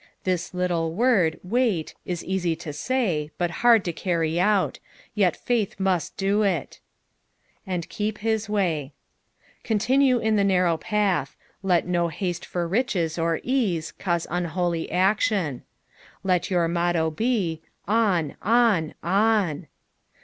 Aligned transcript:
This 0.23 0.51
little 0.51 0.95
word" 0.95 1.39
wait" 1.43 1.93
is 2.07 2.23
easy 2.25 2.55
to 2.55 2.73
say, 2.73 3.29
but 3.37 3.51
hard 3.61 3.85
to 3.85 3.93
carry 3.93 4.39
out, 4.39 4.79
yet 5.13 5.35
faith 5.37 5.79
must 5.79 6.17
do 6.17 6.41
it." 6.41 6.79
And 7.67 7.87
te^ 7.87 8.17
hit 8.17 8.49
may." 8.49 8.93
Con 9.63 9.77
tinue 9.77 10.19
in 10.19 10.37
the 10.37 10.43
narrow 10.43 10.77
path; 10.77 11.35
let 11.61 11.85
no 11.85 12.07
haste 12.07 12.47
for 12.47 12.67
riches 12.67 13.19
or 13.19 13.41
ease 13.43 13.91
cause 13.91 14.25
unholy 14.31 14.91
action. 14.91 15.61
Let 16.23 16.49
your 16.49 16.67
motto 16.67 17.11
be," 17.11 17.61
On, 17.87 18.35
on, 18.41 18.95
on." 19.03 19.67